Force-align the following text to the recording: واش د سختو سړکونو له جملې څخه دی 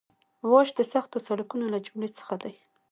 واش 0.51 0.69
د 0.77 0.79
سختو 0.93 1.17
سړکونو 1.27 1.65
له 1.73 1.79
جملې 1.85 2.09
څخه 2.17 2.35
دی 2.43 2.53